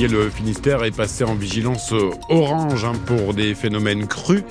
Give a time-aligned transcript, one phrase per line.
[0.00, 1.92] le Finistère est passé en vigilance
[2.28, 4.42] orange hein, pour des phénomènes crus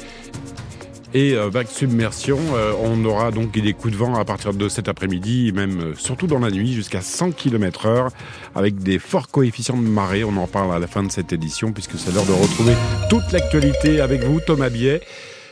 [1.14, 2.38] et euh, vague submersion.
[2.54, 5.94] Euh, on aura donc des coups de vent à partir de cet après-midi, même euh,
[5.96, 8.10] surtout dans la nuit, jusqu'à 100 km heure,
[8.56, 10.24] avec des forts coefficients de marée.
[10.24, 12.74] On en parle à la fin de cette édition, puisque c'est l'heure de retrouver
[13.10, 15.02] toute l'actualité avec vous, Thomas Biet.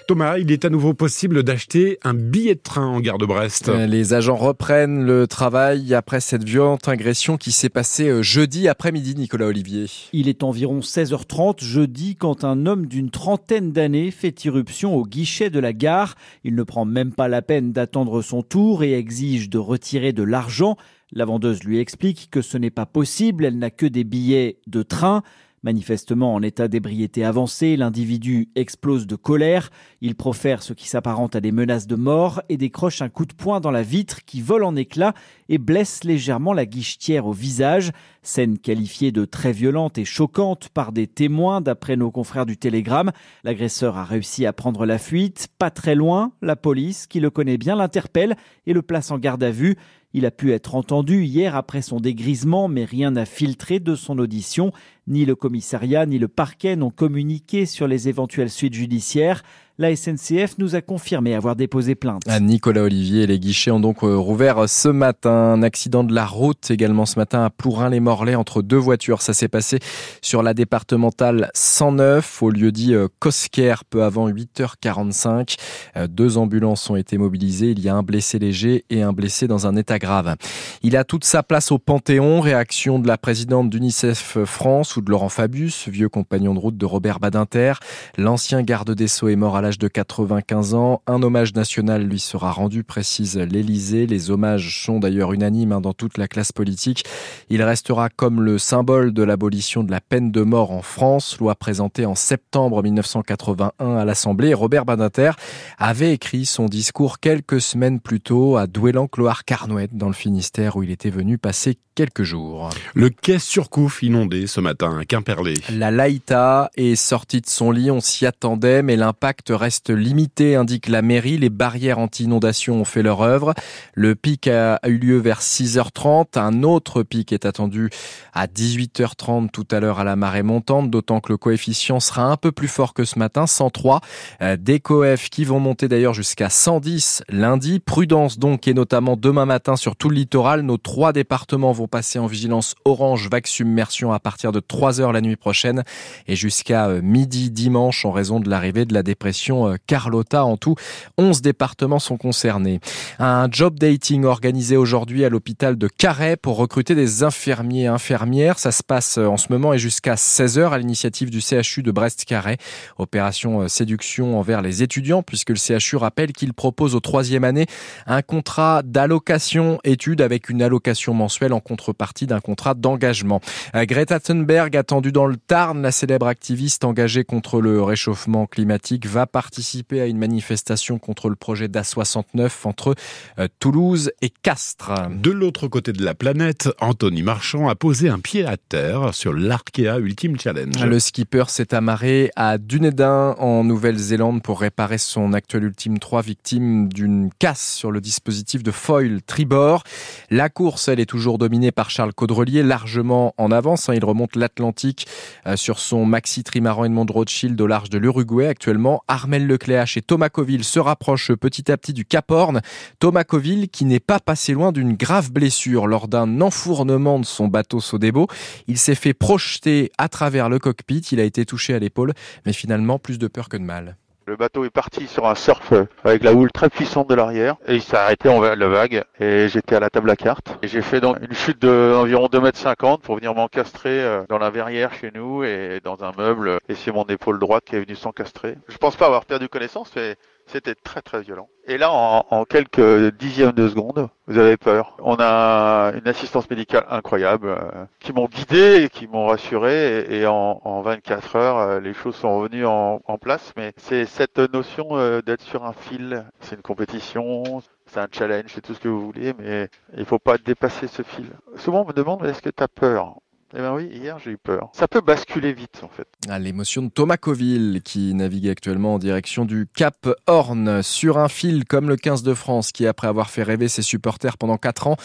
[0.10, 3.70] Thomas, il est à nouveau possible d'acheter un billet de train en gare de Brest.
[3.70, 8.68] Euh, les agents reprennent le travail après cette violente agression qui s'est passée euh, jeudi
[8.68, 9.86] après-midi, Nicolas Olivier.
[10.12, 15.52] Il est environ 16h30 jeudi quand un homme d'une trentaine d'années fait irruption au guichet
[15.52, 16.16] de la gare.
[16.44, 20.24] Il ne prend même pas la peine d'attendre son tour et exige de retirer de
[20.24, 20.76] l'argent.
[21.12, 24.82] La vendeuse lui explique que ce n'est pas possible, elle n'a que des billets de
[24.82, 25.22] train.
[25.62, 29.72] Manifestement en état d'ébriété avancée, l'individu explose de colère.
[30.00, 33.34] Il profère ce qui s'apparente à des menaces de mort et décroche un coup de
[33.34, 35.14] poing dans la vitre qui vole en éclats
[35.50, 37.92] et blesse légèrement la guichetière au visage.
[38.22, 43.12] Scène qualifiée de très violente et choquante par des témoins d'après nos confrères du Télégramme.
[43.44, 45.50] L'agresseur a réussi à prendre la fuite.
[45.58, 49.44] Pas très loin, la police, qui le connaît bien, l'interpelle et le place en garde
[49.44, 49.76] à vue.
[50.12, 54.18] Il a pu être entendu hier après son dégrisement, mais rien n'a filtré de son
[54.18, 54.72] audition.
[55.10, 59.44] Ni le commissariat ni le parquet n'ont communiqué sur les éventuelles suites judiciaires
[59.80, 62.22] la SNCF nous a confirmé avoir déposé plainte.
[62.28, 65.32] À Nicolas Olivier, les guichets ont donc euh, rouvert ce matin.
[65.32, 69.22] Un accident de la route également ce matin à Plourin-les-Morlaix entre deux voitures.
[69.22, 69.80] Ça s'est passé
[70.22, 75.56] sur la départementale 109 au lieu dit euh, Cosquer peu avant 8h45.
[75.96, 77.72] Euh, deux ambulances ont été mobilisées.
[77.72, 80.36] Il y a un blessé léger et un blessé dans un état grave.
[80.84, 82.42] Il a toute sa place au Panthéon.
[82.42, 87.20] Réaction de la présidente d'UNICEF France de Laurent Fabius, vieux compagnon de route de Robert
[87.20, 87.74] Badinter.
[88.18, 91.02] L'ancien garde des Sceaux est mort à la de 95 ans.
[91.06, 94.08] Un hommage national lui sera rendu, précise l'Élysée.
[94.08, 97.06] Les hommages sont d'ailleurs unanimes hein, dans toute la classe politique.
[97.52, 101.56] Il restera comme le symbole de l'abolition de la peine de mort en France, loi
[101.56, 104.54] présentée en septembre 1981 à l'Assemblée.
[104.54, 105.32] Robert Badinter
[105.80, 110.92] avait écrit son discours quelques semaines plus tôt à Douélan-Cloire-Carnouët dans le Finistère où il
[110.92, 112.70] était venu passer quelques jours.
[112.94, 115.56] Le quai Surcouf inondé ce matin à Quimperlé.
[115.70, 120.88] La Laïta est sortie de son lit, on s'y attendait, mais l'impact reste limité, indique
[120.88, 121.38] la mairie.
[121.38, 123.54] Les barrières anti-inondation ont fait leur œuvre.
[123.96, 126.40] Le pic a eu lieu vers 6h30.
[126.40, 127.90] Un autre pic est attendu
[128.34, 132.38] à 18h30 tout à l'heure à la marée montante, d'autant que le coefficient sera un
[132.38, 134.02] peu plus fort que ce matin, 103.
[134.42, 137.80] Euh, des coefs qui vont monter d'ailleurs jusqu'à 110 lundi.
[137.80, 140.62] Prudence donc, et notamment demain matin sur tout le littoral.
[140.62, 145.14] Nos trois départements vont passer en vigilance orange vague submersion à partir de 3 heures
[145.14, 145.84] la nuit prochaine
[146.28, 150.46] et jusqu'à euh, midi dimanche en raison de l'arrivée de la dépression euh, Carlotta.
[150.46, 150.76] En tout,
[151.18, 152.80] 11 départements sont concernés.
[153.20, 158.60] Un job dating organisé aujourd'hui à l'hôpital de Carhaix pour recruter des infirmiers et infirmières.
[158.60, 161.92] Ça se passe euh, en ce moment et jusqu'à 16h à l'initiative du CHU de
[161.92, 162.58] Brest-Carhaix.
[162.98, 167.68] Opération euh, séduction envers les étudiants puisque le CHU rappelle qu'il propose aux troisième année
[168.08, 173.42] un contrat d'allocation études avec une allocation mensuelle en contrepartie d'un contrat d'engagement.
[173.74, 179.26] Greta Thunberg, attendue dans le Tarn, la célèbre activiste engagée contre le réchauffement climatique, va
[179.28, 182.96] participer à une manifestation contre le projet d'A69 entre
[183.40, 184.92] euh, Toulouse et Castres.
[185.12, 189.34] De l'autre côté de la planète, Anthony Marchand a posé un pied à terre sur
[189.34, 190.86] l'Arkea Ultimate Challenge.
[190.86, 196.88] Le skipper s'est amarré à Dunedin en Nouvelle-Zélande pour réparer son actuel Ultime 3 victime
[196.88, 199.84] d'une casse sur le dispositif de foil tribord.
[200.30, 203.90] La course, elle est toujours dominée par Charles Caudrelier, largement en avance.
[203.90, 203.96] Hein.
[203.96, 205.08] Il remonte l'Atlantique
[205.48, 209.04] euh, sur son maxi trimaran Edmond Rothschild au large de l'Uruguay actuellement.
[209.08, 212.62] Armel Lecléache et Thomas Coville se rapprochent petit à petit du Cap Horn.
[213.00, 217.48] Thomas Coville qui n'est pas passé loin d'une grave blessure lors d'un enfournement de son
[217.48, 218.28] bateau Sodebo.
[218.68, 221.00] Il s'est fait projeter à travers le cockpit.
[221.12, 222.14] Il a été touché à l'épaule,
[222.46, 223.96] mais finalement plus de peur que de mal.
[224.30, 227.74] Le bateau est parti sur un surf avec la houle très puissante de l'arrière et
[227.74, 230.56] il s'est arrêté en la vague et j'étais à la table à cartes.
[230.62, 234.52] Et j'ai fait une chute d'environ 2 mètres 50 pour venir m'encastrer euh, dans la
[234.52, 237.96] verrière chez nous et dans un meuble et c'est mon épaule droite qui est venue
[237.96, 238.56] s'encastrer.
[238.68, 240.16] Je pense pas avoir perdu connaissance mais
[240.52, 241.48] c'était très très violent.
[241.66, 244.98] Et là, en, quelques dixièmes de seconde, vous avez peur.
[245.00, 250.06] On a une assistance médicale incroyable euh, qui m'ont guidé et qui m'ont rassuré.
[250.10, 253.54] Et, en, en, 24 heures, euh, les choses sont revenues en, place.
[253.56, 256.26] Mais c'est cette notion euh, d'être sur un fil.
[256.40, 260.20] C'est une compétition, c'est un challenge, c'est tout ce que vous voulez, mais il faut
[260.20, 261.30] pas dépasser ce fil.
[261.56, 263.20] Souvent, on me demande est-ce que tu as peur?
[263.56, 264.70] Eh ben oui, hier j'ai eu peur.
[264.74, 266.08] Ça peut basculer vite en fait.
[266.30, 271.30] Ah, l'émotion de Thomas Coville qui navigue actuellement en direction du Cap Horn sur un
[271.30, 274.86] fil comme le 15 de France qui après avoir fait rêver ses supporters pendant 4
[274.86, 274.98] ans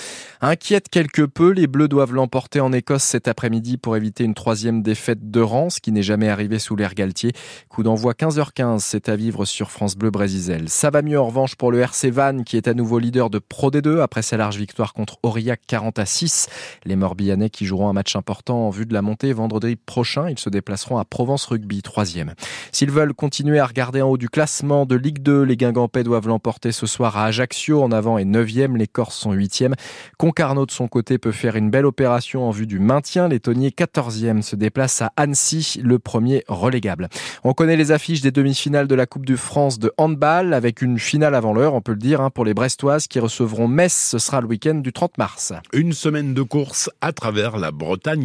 [0.42, 1.52] inquiète quelque peu.
[1.52, 5.70] Les Bleus doivent l'emporter en Écosse cet après-midi pour éviter une troisième défaite de rang,
[5.70, 7.32] ce qui n'est jamais arrivé sous l'air Galtier.
[7.70, 10.68] Coup d'envoi 15h15, c'est à vivre sur France Bleu Brésil.
[10.68, 13.38] Ça va mieux en revanche pour le RC Vannes qui est à nouveau leader de
[13.38, 16.48] Pro D2 après sa large victoire contre Aurillac 40 à 6.
[16.84, 20.38] Les Morbihanais qui joueront un match important en vue de la montée vendredi prochain, ils
[20.38, 22.32] se déplaceront à Provence Rugby 3e.
[22.72, 26.28] S'ils veulent continuer à regarder en haut du classement de Ligue 2, les Guingampais doivent
[26.28, 29.74] l'emporter ce soir à Ajaccio en avant et 9e, les Corses sont 8e.
[30.18, 33.28] Concarneau de son côté peut faire une belle opération en vue du maintien.
[33.28, 37.08] Les Tonniers 14e se déplacent à Annecy, le premier relégable.
[37.44, 40.98] On connaît les affiches des demi-finales de la Coupe de France de handball avec une
[40.98, 43.92] finale avant l'heure, on peut le dire, hein, pour les Brestoises qui recevront Metz.
[43.92, 45.52] Ce sera le week-end du 30 mars.
[45.72, 48.23] Une semaine de course à travers la Bretagne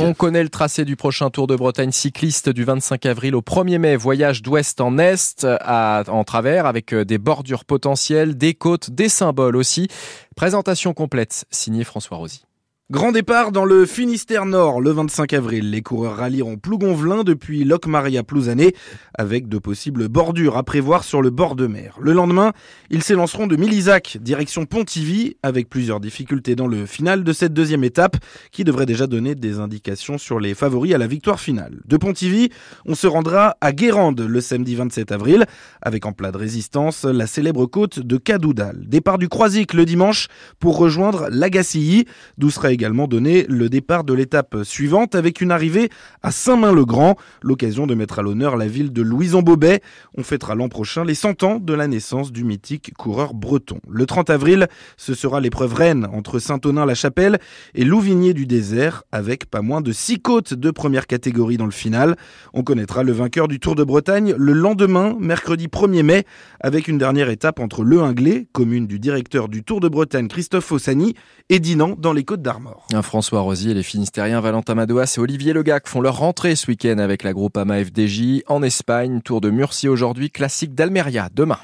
[0.00, 3.78] On connaît le tracé du prochain Tour de Bretagne cycliste du 25 avril au 1er
[3.78, 3.96] mai.
[3.96, 9.56] Voyage d'ouest en est en travers avec euh, des bordures potentielles, des côtes, des symboles
[9.56, 9.88] aussi.
[10.36, 12.47] Présentation complète signée François Rosy.
[12.90, 15.70] Grand départ dans le Finistère Nord le 25 avril.
[15.70, 18.74] Les coureurs rallieront Plougonvelin depuis Locmaria Plouzané
[19.12, 21.98] avec de possibles bordures à prévoir sur le bord de mer.
[22.00, 22.54] Le lendemain,
[22.88, 27.84] ils s'élanceront de Milisac direction Pontivy avec plusieurs difficultés dans le final de cette deuxième
[27.84, 28.16] étape
[28.52, 31.82] qui devrait déjà donner des indications sur les favoris à la victoire finale.
[31.84, 32.48] De Pontivy,
[32.86, 35.44] on se rendra à Guérande le samedi 27 avril
[35.82, 38.84] avec en plat de résistance la célèbre côte de Cadoudal.
[38.86, 42.06] Départ du Croisic le dimanche pour rejoindre l'Agacilly
[42.38, 45.88] d'où sera également donné le départ de l'étape suivante avec une arrivée
[46.22, 49.80] à Saint-Main-le-Grand, l'occasion de mettre à l'honneur la ville de Louison-Bobet.
[50.16, 53.80] On fêtera l'an prochain les 100 ans de la naissance du mythique coureur breton.
[53.90, 57.40] Le 30 avril, ce sera l'épreuve reine entre Saint-Onin-la-Chapelle
[57.74, 61.72] et Louvigné du désert avec pas moins de 6 côtes de première catégorie dans le
[61.72, 62.14] final.
[62.54, 66.24] On connaîtra le vainqueur du Tour de Bretagne le lendemain, mercredi 1er mai,
[66.60, 70.66] avec une dernière étape entre Le Hinglé, commune du directeur du Tour de Bretagne Christophe
[70.66, 71.14] Fossani,
[71.48, 72.67] et Dinan dans les Côtes d'Armor.
[72.92, 76.98] Un François Rosier, les Finistériens Valentin Madouas et Olivier Legac font leur rentrée ce week-end
[76.98, 79.20] avec la groupe AMA FDJ en Espagne.
[79.22, 81.58] Tour de Murcie aujourd'hui, classique d'Almeria demain.